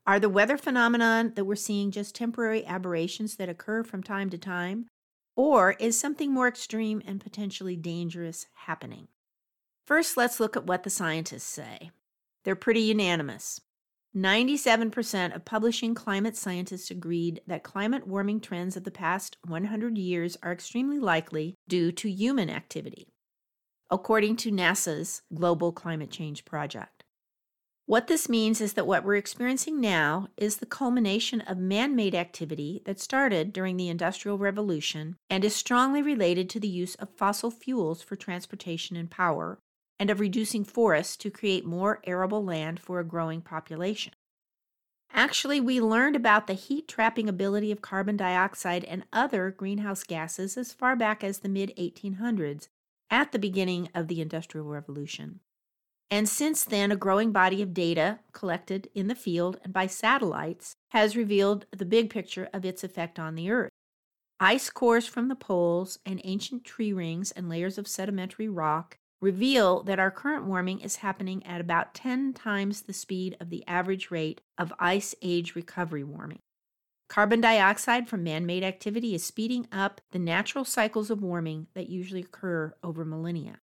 Are 0.07 0.21
the 0.21 0.29
weather 0.29 0.57
phenomenon 0.57 1.33
that 1.35 1.45
we're 1.45 1.57
seeing 1.57 1.91
just 1.91 2.15
temporary 2.15 2.65
aberrations 2.67 3.37
that 3.37 3.49
occur 3.49 3.83
from 3.83 4.03
time 4.03 4.29
to 4.31 4.39
time? 4.39 4.87
Or 5.35 5.73
is 5.81 5.99
something 5.99 6.33
more 6.33 6.47
extreme 6.47 7.03
and 7.07 7.21
potentially 7.21 7.75
dangerous 7.75 8.47
happening? 8.67 9.09
First, 9.87 10.17
let's 10.17 10.39
look 10.39 10.57
at 10.57 10.67
what 10.67 10.85
the 10.85 10.91
scientists 10.91 11.45
say. 11.45 11.91
They're 12.45 12.55
pretty 12.55 12.83
unanimous. 12.83 13.61
97% 14.17 15.35
of 15.35 15.45
publishing 15.45 15.93
climate 15.93 16.37
scientists 16.37 16.89
agreed 16.89 17.41
that 17.49 17.65
climate 17.65 18.07
warming 18.07 18.39
trends 18.39 18.77
of 18.77 18.85
the 18.85 18.93
past 18.93 19.37
100 19.45 19.99
years 19.99 20.37
are 20.41 20.53
extremely 20.53 21.01
likely 21.01 21.57
due 21.69 21.91
to 21.91 22.09
human 22.09 22.49
activity, 22.49 23.09
according 23.91 24.37
to 24.37 24.53
NASA's 24.53 25.23
Global 25.35 25.73
Climate 25.73 26.13
Change 26.13 26.45
Project. 26.45 27.03
What 27.87 28.07
this 28.07 28.29
means 28.29 28.61
is 28.61 28.75
that 28.75 28.87
what 28.87 29.05
we're 29.05 29.17
experiencing 29.17 29.81
now 29.81 30.29
is 30.37 30.57
the 30.57 30.65
culmination 30.65 31.41
of 31.43 31.59
man 31.59 31.97
made 31.97 32.15
activity 32.15 32.83
that 32.87 33.01
started 33.01 33.53
during 33.53 33.77
the 33.77 33.89
Industrial 33.89 34.39
Revolution 34.39 35.17
and 35.29 35.45
is 35.45 35.57
strongly 35.57 36.01
related 36.03 36.49
to 36.51 36.61
the 36.61 36.69
use 36.69 36.95
of 36.95 37.11
fossil 37.17 37.51
fuels 37.51 38.01
for 38.01 38.15
transportation 38.15 38.97
and 38.97 39.11
power, 39.11 39.59
and 39.99 40.11
of 40.11 40.21
reducing 40.21 40.65
forests 40.65 41.17
to 41.17 41.31
create 41.31 41.65
more 41.65 42.01
arable 42.05 42.45
land 42.45 42.81
for 42.81 43.01
a 43.01 43.05
growing 43.05 43.41
population. 43.41 44.13
Actually, 45.13 45.61
we 45.61 45.81
learned 45.81 46.17
about 46.17 46.49
the 46.49 46.55
heat 46.55 46.89
trapping 46.89 47.29
ability 47.29 47.71
of 47.71 47.81
carbon 47.81 48.17
dioxide 48.17 48.85
and 48.85 49.05
other 49.13 49.51
greenhouse 49.51 50.03
gases 50.03 50.57
as 50.57 50.73
far 50.73 50.97
back 50.97 51.23
as 51.23 51.39
the 51.39 51.49
mid 51.49 51.73
1800s, 51.79 52.69
at 53.11 53.31
the 53.31 53.39
beginning 53.39 53.89
of 53.95 54.09
the 54.09 54.21
Industrial 54.21 54.67
Revolution. 54.67 55.39
And 56.11 56.29
since 56.29 56.65
then, 56.65 56.91
a 56.91 56.97
growing 56.97 57.31
body 57.33 57.63
of 57.63 57.73
data 57.73 58.19
collected 58.33 58.89
in 58.95 59.07
the 59.07 59.15
field 59.15 59.59
and 59.63 59.73
by 59.73 59.87
satellites 59.87 60.75
has 60.91 61.17
revealed 61.17 61.67
the 61.71 61.85
big 61.85 62.11
picture 62.11 62.49
of 62.53 62.65
its 62.65 62.83
effect 62.83 63.19
on 63.19 63.37
the 63.37 63.51
Earth. 63.51 63.71
Ice 64.41 64.69
cores 64.69 65.07
from 65.07 65.29
the 65.29 65.37
poles 65.37 65.99
and 66.05 66.21
ancient 66.25 66.65
tree 66.65 66.93
rings 66.93 67.31
and 67.31 67.49
layers 67.49 67.79
of 67.79 67.87
sedimentary 67.87 68.49
rock 68.49 68.99
reveal 69.25 69.83
that 69.85 69.99
our 69.99 70.11
current 70.11 70.45
warming 70.45 70.81
is 70.81 70.97
happening 70.97 71.45
at 71.47 71.59
about 71.59 71.95
10 71.95 72.35
times 72.35 72.83
the 72.83 72.93
speed 72.93 73.35
of 73.41 73.49
the 73.49 73.67
average 73.67 74.11
rate 74.11 74.43
of 74.59 74.73
ice 74.79 75.15
age 75.23 75.55
recovery 75.55 76.05
warming. 76.05 76.41
Carbon 77.09 77.41
dioxide 77.41 78.07
from 78.07 78.23
man 78.23 78.45
made 78.45 78.63
activity 78.63 79.15
is 79.15 79.25
speeding 79.25 79.67
up 79.73 80.03
the 80.11 80.19
natural 80.19 80.65
cycles 80.65 81.11
of 81.11 81.23
warming 81.23 81.69
that 81.75 81.89
usually 81.89 82.21
occur 82.21 82.75
over 82.83 83.03
millennia. 83.03 83.61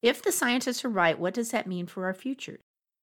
If 0.00 0.22
the 0.22 0.32
scientists 0.32 0.82
are 0.82 0.88
right, 0.88 1.18
what 1.18 1.34
does 1.34 1.50
that 1.50 1.66
mean 1.66 1.86
for 1.86 2.06
our 2.06 2.14
future? 2.14 2.60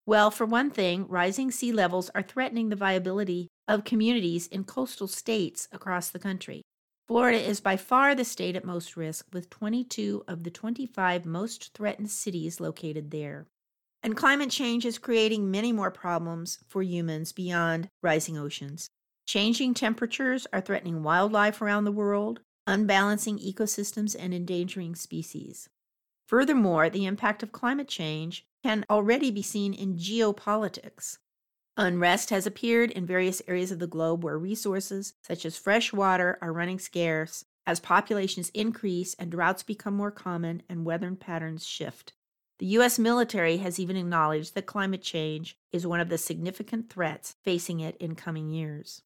Well, 0.07 0.31
for 0.31 0.45
one 0.45 0.71
thing, 0.71 1.07
rising 1.07 1.51
sea 1.51 1.71
levels 1.71 2.09
are 2.15 2.23
threatening 2.23 2.69
the 2.69 2.75
viability 2.75 3.49
of 3.67 3.83
communities 3.83 4.47
in 4.47 4.63
coastal 4.63 5.07
states 5.07 5.67
across 5.71 6.09
the 6.09 6.19
country. 6.19 6.63
Florida 7.07 7.37
is 7.37 7.59
by 7.59 7.75
far 7.75 8.15
the 8.15 8.23
state 8.23 8.55
at 8.55 8.63
most 8.63 8.95
risk, 8.95 9.27
with 9.33 9.49
22 9.49 10.23
of 10.27 10.43
the 10.43 10.49
25 10.49 11.25
most 11.25 11.73
threatened 11.73 12.09
cities 12.09 12.61
located 12.61 13.11
there. 13.11 13.47
And 14.01 14.15
climate 14.15 14.49
change 14.49 14.85
is 14.85 14.97
creating 14.97 15.51
many 15.51 15.71
more 15.71 15.91
problems 15.91 16.59
for 16.67 16.81
humans 16.81 17.31
beyond 17.31 17.89
rising 18.01 18.37
oceans. 18.37 18.89
Changing 19.25 19.73
temperatures 19.73 20.47
are 20.51 20.61
threatening 20.61 21.03
wildlife 21.03 21.61
around 21.61 21.85
the 21.85 21.91
world, 21.91 22.41
unbalancing 22.67 23.37
ecosystems, 23.37 24.15
and 24.17 24.33
endangering 24.33 24.95
species. 24.95 25.69
Furthermore, 26.27 26.89
the 26.89 27.05
impact 27.05 27.43
of 27.43 27.51
climate 27.51 27.87
change 27.87 28.45
can 28.63 28.85
already 28.89 29.29
be 29.29 29.41
seen 29.41 29.73
in 29.73 29.97
geopolitics. 29.97 31.17
Unrest 31.75 32.29
has 32.29 32.45
appeared 32.45 32.91
in 32.91 33.05
various 33.05 33.41
areas 33.47 33.71
of 33.71 33.79
the 33.79 33.87
globe 33.87 34.23
where 34.23 34.37
resources, 34.37 35.13
such 35.23 35.43
as 35.43 35.57
fresh 35.57 35.91
water, 35.91 36.37
are 36.41 36.53
running 36.53 36.77
scarce 36.77 37.45
as 37.65 37.79
populations 37.79 38.49
increase 38.49 39.15
and 39.15 39.31
droughts 39.31 39.63
become 39.63 39.95
more 39.95 40.11
common 40.11 40.61
and 40.69 40.85
weather 40.85 41.11
patterns 41.15 41.65
shift. 41.65 42.13
The 42.59 42.67
U.S. 42.67 42.99
military 42.99 43.57
has 43.57 43.79
even 43.79 43.97
acknowledged 43.97 44.53
that 44.53 44.67
climate 44.67 45.01
change 45.01 45.57
is 45.71 45.87
one 45.87 45.99
of 45.99 46.09
the 46.09 46.17
significant 46.19 46.91
threats 46.91 47.35
facing 47.43 47.79
it 47.79 47.97
in 47.97 48.15
coming 48.15 48.49
years. 48.49 49.01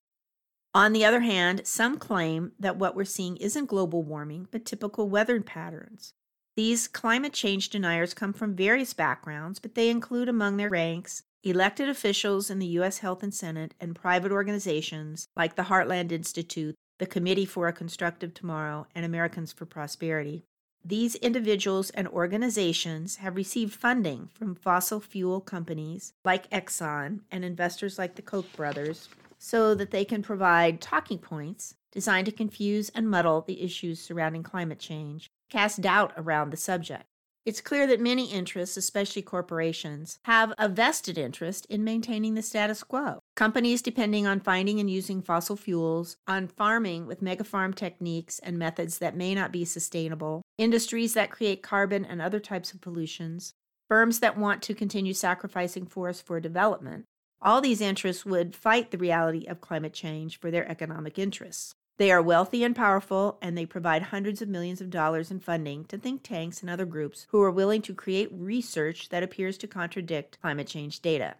On 0.73 0.91
the 0.91 1.05
other 1.05 1.21
hand, 1.21 1.65
some 1.65 1.97
claim 1.97 2.51
that 2.59 2.75
what 2.75 2.95
we're 2.95 3.05
seeing 3.05 3.37
isn't 3.37 3.65
global 3.67 4.03
warming, 4.03 4.47
but 4.51 4.65
typical 4.65 5.09
weather 5.09 5.39
patterns. 5.41 6.13
These 6.57 6.87
climate 6.87 7.33
change 7.33 7.69
deniers 7.69 8.13
come 8.13 8.33
from 8.33 8.55
various 8.55 8.93
backgrounds, 8.93 9.59
but 9.59 9.75
they 9.75 9.89
include 9.89 10.27
among 10.27 10.57
their 10.57 10.69
ranks 10.69 11.23
Elected 11.43 11.87
officials 11.87 12.49
in 12.49 12.57
the 12.57 12.65
U.S. 12.65 12.97
Health 12.97 13.21
and 13.21 13.33
Senate 13.33 13.75
and 13.79 13.95
private 13.95 14.31
organizations 14.31 15.27
like 15.35 15.55
the 15.55 15.63
Heartland 15.63 16.11
Institute, 16.11 16.75
the 16.97 17.05
Committee 17.05 17.45
for 17.45 17.67
a 17.67 17.73
Constructive 17.73 18.33
Tomorrow, 18.33 18.87
and 18.95 19.05
Americans 19.05 19.53
for 19.53 19.65
Prosperity. 19.65 20.45
These 20.83 21.15
individuals 21.15 21.91
and 21.91 22.07
organizations 22.07 23.17
have 23.17 23.35
received 23.35 23.73
funding 23.73 24.29
from 24.33 24.55
fossil 24.55 24.99
fuel 24.99 25.39
companies 25.39 26.13
like 26.25 26.49
Exxon 26.49 27.21
and 27.31 27.45
investors 27.45 27.99
like 27.99 28.15
the 28.15 28.21
Koch 28.21 28.51
brothers 28.55 29.07
so 29.37 29.75
that 29.75 29.91
they 29.91 30.05
can 30.05 30.23
provide 30.23 30.81
talking 30.81 31.19
points 31.19 31.75
designed 31.91 32.25
to 32.25 32.31
confuse 32.31 32.89
and 32.89 33.09
muddle 33.09 33.41
the 33.41 33.61
issues 33.61 34.01
surrounding 34.01 34.43
climate 34.43 34.79
change, 34.79 35.29
cast 35.49 35.81
doubt 35.81 36.13
around 36.17 36.49
the 36.49 36.57
subject. 36.57 37.05
It's 37.47 37.61
clear 37.61 37.87
that 37.87 38.01
many 38.01 38.29
interests, 38.29 38.75
especially 38.75 39.21
corporations, 39.21 40.19
have 40.25 40.53
a 40.57 40.67
vested 40.67 41.17
interest 41.17 41.65
in 41.69 41.81
maintaining 41.81 42.33
the 42.33 42.41
status 42.41 42.83
quo. 42.83 43.19
Companies 43.37 43.81
depending 43.81 44.27
on 44.27 44.41
finding 44.41 44.81
and 44.81 44.89
using 44.89 45.21
fossil 45.21 45.55
fuels, 45.55 46.17
on 46.27 46.49
farming 46.49 47.07
with 47.07 47.23
megafarm 47.23 47.73
techniques 47.73 48.37
and 48.39 48.59
methods 48.59 48.97
that 48.97 49.15
may 49.15 49.33
not 49.33 49.53
be 49.53 49.63
sustainable, 49.63 50.41
industries 50.57 51.13
that 51.13 51.31
create 51.31 51.63
carbon 51.63 52.03
and 52.03 52.21
other 52.21 52.41
types 52.41 52.73
of 52.73 52.81
pollutions, 52.81 53.53
firms 53.87 54.19
that 54.19 54.37
want 54.37 54.61
to 54.63 54.73
continue 54.73 55.13
sacrificing 55.13 55.85
forests 55.85 56.21
for 56.21 56.41
development. 56.41 57.05
All 57.41 57.61
these 57.61 57.79
interests 57.79 58.25
would 58.25 58.57
fight 58.57 58.91
the 58.91 58.97
reality 58.97 59.45
of 59.45 59.61
climate 59.61 59.93
change 59.93 60.37
for 60.37 60.51
their 60.51 60.69
economic 60.69 61.17
interests. 61.17 61.73
They 61.97 62.11
are 62.11 62.21
wealthy 62.21 62.63
and 62.63 62.75
powerful, 62.75 63.39
and 63.41 63.57
they 63.57 63.65
provide 63.65 64.03
hundreds 64.03 64.41
of 64.41 64.49
millions 64.49 64.81
of 64.81 64.91
dollars 64.91 65.31
in 65.31 65.39
funding 65.39 65.85
to 65.85 65.97
think 65.97 66.21
tanks 66.21 66.61
and 66.61 66.69
other 66.69 66.85
groups 66.85 67.25
who 67.29 67.41
are 67.41 67.49
willing 67.49 67.81
to 67.83 67.95
create 67.95 68.29
research 68.31 69.09
that 69.09 69.23
appears 69.23 69.57
to 69.59 69.67
contradict 69.67 70.39
climate 70.39 70.67
change 70.67 71.01
data. 71.01 71.35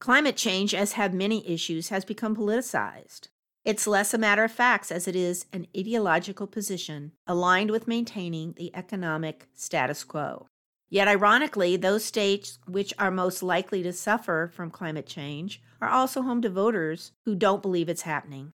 Climate 0.00 0.36
change, 0.36 0.74
as 0.74 0.92
have 0.92 1.12
many 1.12 1.46
issues, 1.46 1.90
has 1.90 2.06
become 2.06 2.34
politicized. 2.34 3.28
It's 3.62 3.86
less 3.86 4.14
a 4.14 4.18
matter 4.18 4.44
of 4.44 4.52
facts 4.52 4.90
as 4.90 5.06
it 5.06 5.14
is 5.14 5.44
an 5.52 5.66
ideological 5.76 6.46
position 6.46 7.12
aligned 7.26 7.70
with 7.70 7.86
maintaining 7.86 8.54
the 8.54 8.74
economic 8.74 9.48
status 9.54 10.02
quo. 10.02 10.46
Yet, 10.88 11.08
ironically, 11.08 11.76
those 11.76 12.02
states 12.02 12.58
which 12.66 12.94
are 12.98 13.10
most 13.10 13.42
likely 13.42 13.82
to 13.82 13.92
suffer 13.92 14.50
from 14.52 14.70
climate 14.70 15.06
change 15.06 15.60
are 15.78 15.90
also 15.90 16.22
home 16.22 16.40
to 16.40 16.48
voters 16.48 17.12
who 17.26 17.34
don't 17.34 17.60
believe 17.60 17.90
it's 17.90 18.02
happening. 18.02 18.52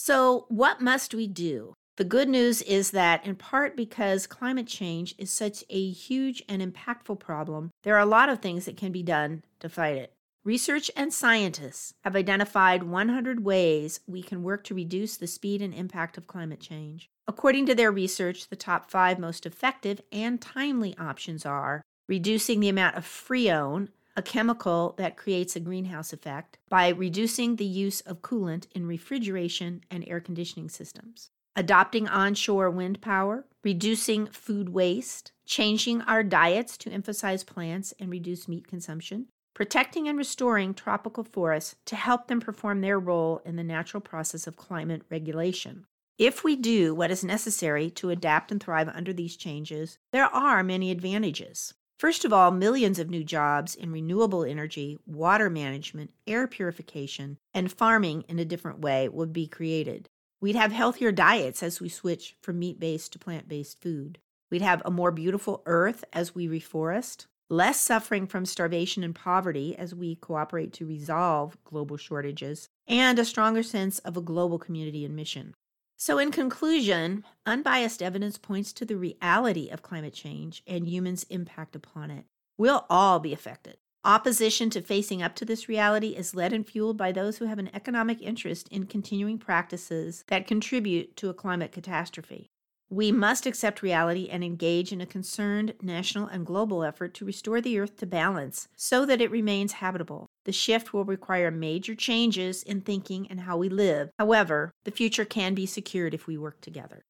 So, 0.00 0.46
what 0.46 0.80
must 0.80 1.12
we 1.12 1.26
do? 1.26 1.74
The 1.96 2.04
good 2.04 2.28
news 2.28 2.62
is 2.62 2.92
that, 2.92 3.26
in 3.26 3.34
part 3.34 3.76
because 3.76 4.28
climate 4.28 4.68
change 4.68 5.12
is 5.18 5.28
such 5.28 5.64
a 5.68 5.90
huge 5.90 6.40
and 6.48 6.62
impactful 6.62 7.18
problem, 7.18 7.72
there 7.82 7.96
are 7.96 8.00
a 8.00 8.06
lot 8.06 8.28
of 8.28 8.38
things 8.38 8.66
that 8.66 8.76
can 8.76 8.92
be 8.92 9.02
done 9.02 9.42
to 9.58 9.68
fight 9.68 9.96
it. 9.96 10.12
Research 10.44 10.88
and 10.94 11.12
scientists 11.12 11.94
have 12.04 12.14
identified 12.14 12.84
100 12.84 13.44
ways 13.44 13.98
we 14.06 14.22
can 14.22 14.44
work 14.44 14.62
to 14.64 14.74
reduce 14.74 15.16
the 15.16 15.26
speed 15.26 15.60
and 15.60 15.74
impact 15.74 16.16
of 16.16 16.28
climate 16.28 16.60
change. 16.60 17.10
According 17.26 17.66
to 17.66 17.74
their 17.74 17.90
research, 17.90 18.50
the 18.50 18.54
top 18.54 18.92
five 18.92 19.18
most 19.18 19.46
effective 19.46 20.00
and 20.12 20.40
timely 20.40 20.96
options 20.96 21.44
are 21.44 21.82
reducing 22.08 22.60
the 22.60 22.68
amount 22.68 22.94
of 22.94 23.04
freon, 23.04 23.88
a 24.18 24.22
chemical 24.22 24.96
that 24.98 25.16
creates 25.16 25.54
a 25.54 25.60
greenhouse 25.60 26.12
effect 26.12 26.58
by 26.68 26.88
reducing 26.88 27.54
the 27.54 27.64
use 27.64 28.00
of 28.00 28.20
coolant 28.20 28.66
in 28.74 28.84
refrigeration 28.84 29.80
and 29.92 30.04
air 30.08 30.18
conditioning 30.18 30.68
systems. 30.68 31.30
adopting 31.58 32.06
onshore 32.06 32.70
wind 32.70 33.00
power, 33.00 33.44
reducing 33.64 34.26
food 34.28 34.68
waste, 34.68 35.32
changing 35.44 36.00
our 36.02 36.22
diets 36.22 36.76
to 36.78 36.90
emphasize 36.90 37.42
plants 37.42 37.92
and 37.98 38.10
reduce 38.10 38.46
meat 38.46 38.68
consumption, 38.68 39.26
protecting 39.54 40.06
and 40.06 40.16
restoring 40.16 40.72
tropical 40.72 41.24
forests 41.24 41.74
to 41.84 41.96
help 41.96 42.28
them 42.28 42.40
perform 42.40 42.80
their 42.80 42.98
role 42.98 43.42
in 43.44 43.56
the 43.56 43.64
natural 43.64 44.00
process 44.00 44.46
of 44.46 44.56
climate 44.56 45.02
regulation. 45.10 45.84
If 46.16 46.44
we 46.44 46.54
do 46.54 46.94
what 46.94 47.10
is 47.10 47.24
necessary 47.24 47.90
to 47.90 48.10
adapt 48.10 48.52
and 48.52 48.62
thrive 48.62 48.88
under 48.88 49.12
these 49.12 49.36
changes, 49.36 49.98
there 50.12 50.26
are 50.26 50.62
many 50.62 50.92
advantages. 50.92 51.74
First 51.98 52.24
of 52.24 52.32
all, 52.32 52.52
millions 52.52 53.00
of 53.00 53.10
new 53.10 53.24
jobs 53.24 53.74
in 53.74 53.90
renewable 53.90 54.44
energy, 54.44 54.98
water 55.04 55.50
management, 55.50 56.12
air 56.28 56.46
purification, 56.46 57.38
and 57.52 57.72
farming 57.72 58.24
in 58.28 58.38
a 58.38 58.44
different 58.44 58.78
way 58.78 59.08
would 59.08 59.32
be 59.32 59.48
created. 59.48 60.08
We'd 60.40 60.54
have 60.54 60.70
healthier 60.70 61.10
diets 61.10 61.60
as 61.60 61.80
we 61.80 61.88
switch 61.88 62.36
from 62.40 62.60
meat 62.60 62.78
based 62.78 63.12
to 63.14 63.18
plant 63.18 63.48
based 63.48 63.80
food. 63.80 64.18
We'd 64.48 64.62
have 64.62 64.80
a 64.84 64.92
more 64.92 65.10
beautiful 65.10 65.64
earth 65.66 66.04
as 66.12 66.36
we 66.36 66.46
reforest, 66.46 67.26
less 67.50 67.80
suffering 67.80 68.28
from 68.28 68.46
starvation 68.46 69.02
and 69.02 69.12
poverty 69.12 69.76
as 69.76 69.92
we 69.92 70.14
cooperate 70.14 70.72
to 70.74 70.86
resolve 70.86 71.58
global 71.64 71.96
shortages, 71.96 72.68
and 72.86 73.18
a 73.18 73.24
stronger 73.24 73.64
sense 73.64 73.98
of 74.00 74.16
a 74.16 74.22
global 74.22 74.60
community 74.60 75.04
and 75.04 75.16
mission. 75.16 75.52
So, 76.00 76.18
in 76.18 76.30
conclusion, 76.30 77.24
unbiased 77.44 78.02
evidence 78.02 78.38
points 78.38 78.72
to 78.74 78.84
the 78.84 78.96
reality 78.96 79.68
of 79.68 79.82
climate 79.82 80.14
change 80.14 80.62
and 80.64 80.86
humans' 80.86 81.26
impact 81.28 81.74
upon 81.74 82.12
it. 82.12 82.24
We'll 82.56 82.86
all 82.88 83.18
be 83.18 83.32
affected. 83.32 83.78
Opposition 84.04 84.70
to 84.70 84.80
facing 84.80 85.24
up 85.24 85.34
to 85.34 85.44
this 85.44 85.68
reality 85.68 86.10
is 86.10 86.36
led 86.36 86.52
and 86.52 86.64
fueled 86.64 86.96
by 86.96 87.10
those 87.10 87.38
who 87.38 87.46
have 87.46 87.58
an 87.58 87.70
economic 87.74 88.22
interest 88.22 88.68
in 88.68 88.86
continuing 88.86 89.38
practices 89.38 90.22
that 90.28 90.46
contribute 90.46 91.16
to 91.16 91.30
a 91.30 91.34
climate 91.34 91.72
catastrophe. 91.72 92.52
We 92.90 93.12
must 93.12 93.44
accept 93.44 93.82
reality 93.82 94.30
and 94.30 94.42
engage 94.42 94.92
in 94.92 95.02
a 95.02 95.06
concerned 95.06 95.74
national 95.82 96.26
and 96.26 96.46
global 96.46 96.82
effort 96.82 97.12
to 97.14 97.26
restore 97.26 97.60
the 97.60 97.78
Earth 97.78 97.98
to 97.98 98.06
balance 98.06 98.66
so 98.76 99.04
that 99.04 99.20
it 99.20 99.30
remains 99.30 99.72
habitable. 99.72 100.26
The 100.46 100.52
shift 100.52 100.94
will 100.94 101.04
require 101.04 101.50
major 101.50 101.94
changes 101.94 102.62
in 102.62 102.80
thinking 102.80 103.26
and 103.28 103.40
how 103.40 103.58
we 103.58 103.68
live. 103.68 104.08
However, 104.18 104.72
the 104.84 104.90
future 104.90 105.26
can 105.26 105.54
be 105.54 105.66
secured 105.66 106.14
if 106.14 106.26
we 106.26 106.38
work 106.38 106.62
together. 106.62 107.02